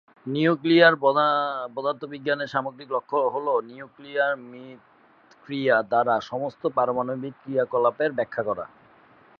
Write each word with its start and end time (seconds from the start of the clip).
নিউক্লীয় 0.25 0.87
পদার্থবিজ্ঞানের 1.75 2.51
সামগ্রিক 2.53 2.89
লক্ষ্য 2.91 3.17
হল 3.33 3.47
নিউক্লিয় 3.69 4.25
মিথষ্ক্রিয়া 4.51 5.77
দ্বারা 5.91 6.15
সমস্ত 6.31 6.63
পারমাণবিক 6.77 7.33
ক্রিয়াকলাপের 7.41 8.11
ব্যাখ্যা 8.17 8.43
করা। 8.49 8.65